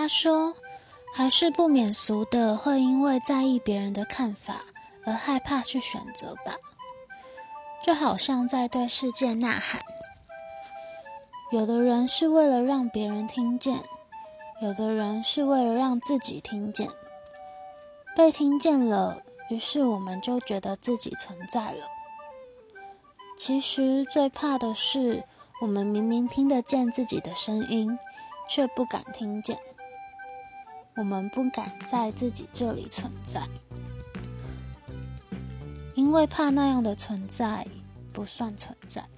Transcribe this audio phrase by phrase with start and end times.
[0.00, 0.54] 他说
[1.12, 4.62] ：“还是不免俗的，会因为在意别人的看法
[5.04, 6.54] 而害怕去选择吧。
[7.82, 9.82] 就好像在对世界呐喊。
[11.50, 13.80] 有的人是为了让别人听见，
[14.62, 16.88] 有的人是为了让自己听见。
[18.14, 21.88] 被听见了，于是我们就觉得自己存在了。
[23.36, 25.24] 其实最怕的是，
[25.60, 27.98] 我们明明听得见自己的声音，
[28.48, 29.58] 却不敢听见。”
[30.98, 33.46] 我们不敢在自己这里存在，
[35.94, 37.64] 因为怕那样的存在
[38.12, 39.08] 不算存在。